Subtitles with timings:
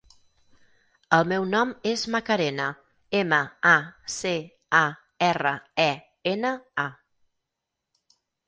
[1.17, 2.65] El meu nom és Macarena:
[3.19, 3.39] ema,
[3.73, 3.75] a,
[4.15, 4.33] ce,
[4.81, 4.83] a,
[5.29, 5.53] erra,
[5.85, 5.89] e,
[6.33, 6.57] ena,
[6.89, 6.91] a.